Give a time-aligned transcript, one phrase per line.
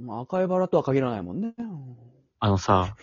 [0.00, 1.54] まあ、赤いバラとは限らないもんね。
[2.40, 2.96] あのさ、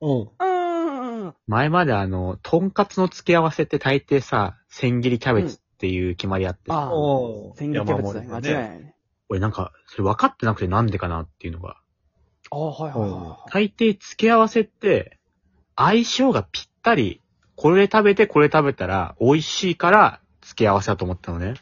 [0.00, 0.30] うん。
[0.38, 1.34] うん。
[1.46, 8.28] 前まであの、とんかつの付け合わせって大抵さ、千切りキャベツっていう決まりあってさ、ああ、おー千切りキャベツだね。
[8.28, 8.94] 間違いないね。
[9.28, 11.76] 俺なんか、それ分かってなくてなんでかなっていうのが。
[12.50, 15.18] ああ、はいはいは大抵付け合わせって、
[15.76, 17.22] 相性がぴったり、
[17.56, 21.54] これ食べてこれ食べたら美味しいから付け合わせだと思ったのね。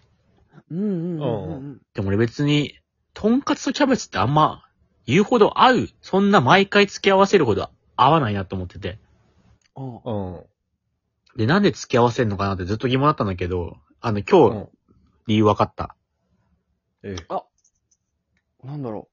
[0.70, 0.74] い。
[0.74, 1.80] うんうんうんうん。
[1.94, 2.74] でも俺別に、
[3.14, 4.64] とんかつとキャベツってあんま
[5.06, 8.98] 言うほど合う、そんな毎回付け合わせるほど合わないなと思ってて。
[9.76, 10.44] うんうん。
[11.36, 14.68] で、なんで付け合わせるのかなってずっと疑問だったんだけど、あの、う今日ん、
[15.26, 15.96] 理由分かった。
[17.02, 17.16] え
[18.62, 19.08] なんだろ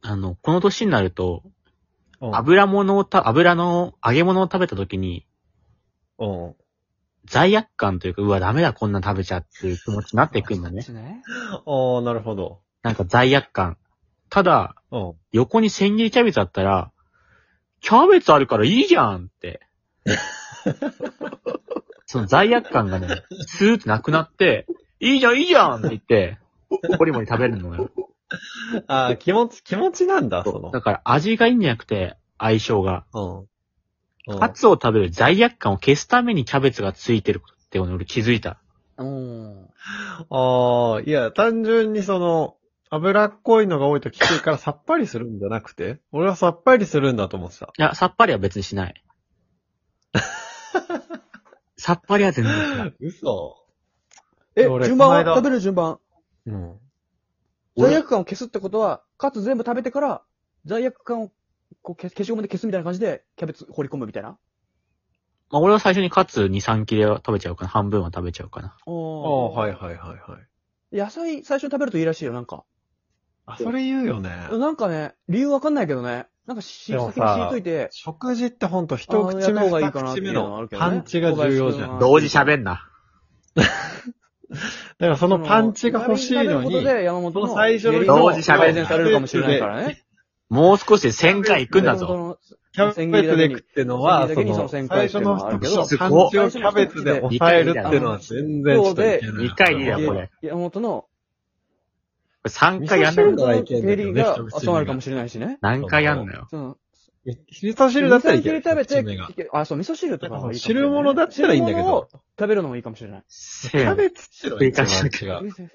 [0.00, 1.42] あの、この年になると、
[2.20, 2.36] うん。
[2.36, 5.26] 油物をた、油の揚げ物を食べた時に、
[6.18, 6.56] うん。
[7.26, 10.84] 罪悪感というか、うわ、ダメだ、こんなん食べちゃっていう気持ちになっていくんだね。
[10.86, 10.92] う。
[10.92, 11.22] ね。
[11.66, 12.60] ああ、なるほど。
[12.82, 13.78] なんか罪悪感。
[14.28, 15.14] ただ、うん。
[15.32, 16.90] 横に千切りキャベツあったら、
[17.80, 19.60] キャベツあるからいいじゃんって。
[22.06, 23.08] その罪悪感がね、
[23.46, 24.66] スーッとなくなって、
[25.00, 26.38] いいじゃん、いいじゃんって言って、
[26.98, 27.90] ポリモリ食べるのよ。
[28.86, 30.70] ああ、気持ち、気持ちなんだ、その。
[30.70, 33.04] だから味がいいんじゃなくて、相性が。
[33.12, 33.46] うん。
[34.26, 38.58] うんカツを食べる罪悪感を消すためにキャベツがついてるってことに俺気づいた。
[38.96, 39.68] うん。
[40.30, 42.56] ああ、いや、単純にその、
[42.90, 47.66] 脂っこいのが多いときついからさっぱりするんじゃなくて、俺はさっぱりするんだと思ってた。
[47.66, 49.04] いや、さっぱりは別にしない。
[51.76, 52.94] さっぱりは全然しない。
[53.00, 53.56] 嘘
[54.54, 55.98] え、俺順番この間は食べる順番。
[56.46, 56.80] うん。
[57.76, 60.22] 罪悪感を消すってことは、カツ全部食べてから、
[60.64, 61.32] 罪悪感を
[61.82, 64.38] こう消消しゴムで消すみたいな感じで、キャベツ放り込むみたいな？
[65.50, 67.70] まあ、俺は最初にカツ2、3切れは食べちゃうかな。
[67.70, 68.68] 半分は食べちゃうかな。
[68.68, 70.38] ああ、おはいはいはいは
[70.92, 70.96] い。
[70.96, 72.64] 野菜最初に食べるといいらしいよ、なんか。
[73.46, 74.30] あ、それ言うよね。
[74.50, 76.26] なんかね、理由わかんないけどね。
[76.46, 81.98] なんかし、でも先にさ敷いといて、食事ってほんと一口目、二口目のパンチが重要じゃん。
[82.00, 82.88] 同時喋んな。
[83.54, 83.72] だか
[84.98, 90.03] らそのパンチが欲しいのに、で山本のその最初の同時喋んな改善されるかもしれないからね。
[90.54, 92.06] もう少しで1000回行くんだぞ。
[92.06, 92.38] ぞ。
[92.72, 99.46] キャベツで食ってのは、そのの、千回っていう最初の一口のパンチをキャベツで抑えるっていうのは全然ちょっといけない。
[99.46, 100.30] 2回2だよ、これ。
[100.42, 101.06] 山本の
[102.46, 105.58] 3回やんないけんだ下痢けどねが集まるかもしれないしね。
[105.60, 106.48] 何回やんなよ。
[107.24, 108.58] 味噌汁だったらいける。
[108.58, 113.24] 味噌汁食べて、あ、そう、味噌汁とかはいい汁物だったらいいんだけど食べるのもいいかもしれない。
[113.28, 115.70] キャベツ汁は一番違う。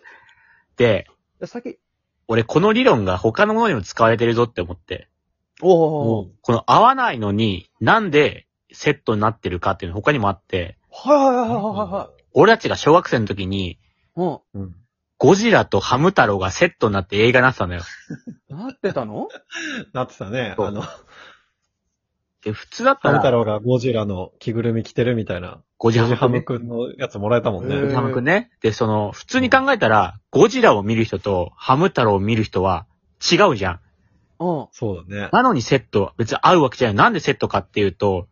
[0.77, 1.07] で、
[1.45, 1.79] 先、
[2.31, 5.09] 俺この理論が他のものにも使われてるぞって思って、
[5.61, 6.27] おー。
[6.41, 13.77] この合わないのになんでセットになってるかっていうの他にもあって、はいはいはいはいは俺たちが小学生の時に、い
[14.13, 14.57] はい。
[14.59, 14.75] うん。
[15.17, 17.81] ゴジラとハム太郎がセットになって映画になってたのよ。
[18.49, 18.57] うん。
[18.59, 19.27] なってたの？
[19.91, 20.53] なってたね。
[20.55, 20.83] そうあの、
[22.43, 26.41] で、普通だったら、ハム太郎がゴジラの着ぐるみ着てるみたいな、ゴジゴジハムハムね。
[26.41, 27.93] くんのやつもらえたもんね。
[27.93, 28.49] ハムくんね。
[28.61, 32.85] で、その、普通に考えたら、ゴジラを見る人とハム太郎を見る人は
[33.19, 33.79] 違うじゃん。
[34.39, 34.67] うん。
[34.71, 35.29] そうだね。
[35.33, 36.95] なのにセット、別に合うわけじゃない。
[36.95, 38.27] なんでセットかっていうと、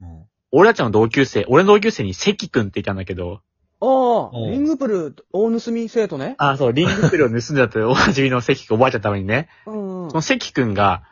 [0.00, 0.24] うん
[0.56, 3.40] 俺たちの同級生、俺の同級生に関くんって言ったんだけど、
[3.80, 6.36] ああ、うんリングプル大盗み生徒ね。
[6.38, 9.48] あ、そう、リングプルを盗んだとおなじみの関くん、おばあちゃんのためにね。
[9.66, 11.02] うんうんその関くんが、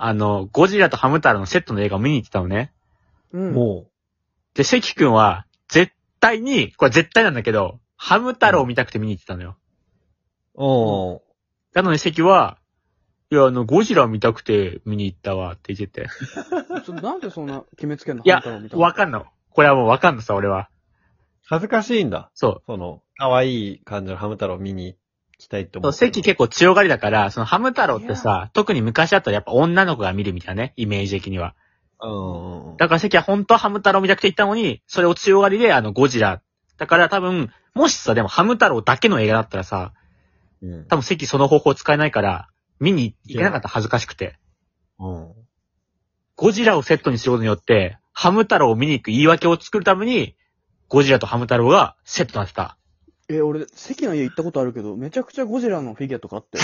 [0.00, 2.72] あの、ゴジラとハム太郎のセットの映画を見に行ってたのね。
[3.32, 3.52] うん。
[3.52, 3.86] も
[4.54, 9.56] で、関くんは、絶対に、これ絶対なんだけど、ハム太郎を見たくて見に行ってたのよ。
[10.54, 11.22] う、お
[11.74, 12.58] なのに関は、
[13.30, 16.08] いや、あの、ゴジラを見たくて見に行ったわって言ってて。
[16.84, 18.24] そなんでそんな決めつけんの？
[18.24, 19.26] いやハム太郎みたいなわかんの。
[19.50, 20.70] これはもうわかんのさ、俺は。
[21.44, 22.30] 恥ずかしいんだ。
[22.34, 22.62] そう。
[22.66, 24.96] その、可愛い感じのハム太郎見に
[25.38, 25.98] 行きたいってそう、思って。
[25.98, 31.54] 関結構強がりだから、そのハム太郎ってさ、特に昔だったらやっぱ女の子が見るみたいなね、イメージ的には。
[32.00, 32.76] うん。
[32.76, 36.42] だから関は本当はハム太郎見たくて行ったのに、それを強がりであのゴジラ。
[36.76, 39.92] だから多分、もしさ、でもハム太郎だけの映画だったらさ、
[40.62, 40.86] うん。
[40.86, 42.48] 多分関その方法使えないから、
[42.80, 44.38] 見に行けなかったら恥ずかしくて。
[44.98, 45.32] うん。
[46.36, 50.36] ゴジラをセットにすることによって、ハム太郎を見に行く言い訳を作るために、
[50.88, 52.77] ゴジラとハム太郎がセットになってた。
[53.28, 56.58] え、俺、関の家行ったことあるけど、めちゃくちゃゴジラのフィギュアとかあって。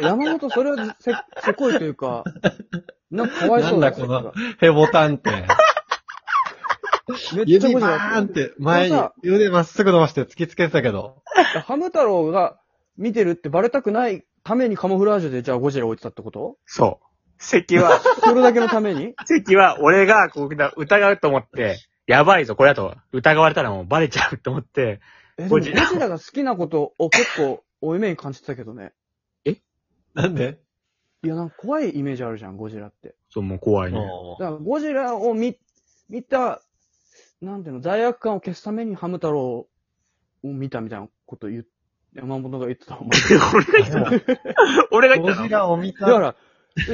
[0.00, 1.12] 山本、それはせ、
[1.44, 2.24] せこいというか、
[3.10, 5.30] なんかかわいそうなんだこのヘボタンって。
[5.30, 11.22] めっちゃ指ゴジラバーンって前に腕まっすぐ伸ばして突きつけてたけど。
[11.66, 12.58] ハム太郎が
[12.96, 16.56] 見てるってバレたくないためにカモフラージュでじゃあゴジラ置いてたってこと？
[16.66, 17.06] そう。
[17.38, 19.14] 関は、 それだけのために？
[19.26, 25.00] 関は俺がこう疑うと思って、やばいぞ、これだと疑われたらもうバレちゃうと思って、
[25.38, 28.92] え、でもゴジゴジララが好きなことを結構多い目に感じてたけどね。
[30.14, 30.58] なんで？
[31.22, 33.16] いや、なんか怖いイメージあるじゃん、ゴジラって。
[33.28, 33.98] そう、もう怖いね。
[34.38, 35.58] だから、ゴジラを見、
[36.08, 36.62] 見た、
[37.42, 39.68] なんていうの、罪悪感を消すためにハム太郎を
[40.42, 41.64] 見たみたいなこと言っ
[42.14, 43.02] 山本が言ってたの。
[43.12, 44.06] 俺が言ったの？
[44.90, 45.48] 俺が言ゴジったの？
[45.48, 46.06] ラを見た。
[46.06, 46.36] だから、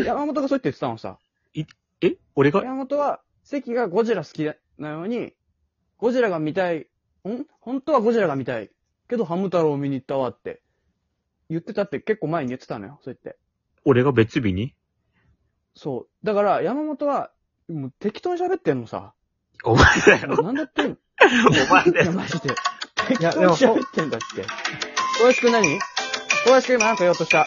[0.04, 1.18] 山本がそう言って言ってたのさ。
[2.00, 2.16] え？
[2.34, 2.64] 俺が？
[2.64, 4.44] 山本は、関がゴジラ好き
[4.78, 5.32] なように、
[5.98, 6.86] ゴジラが見たい、ん？
[7.60, 8.70] 本当はゴジラが見たい。
[9.08, 10.62] けど、ハム太郎を見に行ったわって。
[11.50, 13.38] 言ってたって結構前に言ってたのよ、そう言って。
[13.84, 14.74] 俺が別日に？
[15.74, 16.26] そう。
[16.26, 17.30] だから、山本は、
[17.68, 19.14] もう適当に喋ってんのさ。
[19.64, 20.42] お前だよ。
[20.42, 20.96] なんだってんの？
[21.68, 22.12] お前だいや、よ。
[22.12, 22.54] マジで。
[23.08, 24.42] 適や当に喋ってんだって。
[24.42, 25.78] 小林くん何？
[26.44, 27.46] 小林くん今なんか言おうとした。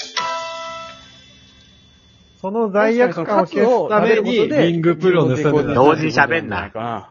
[2.41, 5.51] その罪悪感を消すために、リングプロを盗んでた。
[5.51, 7.03] 同時に喋んなかな。